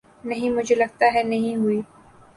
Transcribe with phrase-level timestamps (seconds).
[0.23, 1.81] نہیں مجھےلگتا ہے نہیں ہوئی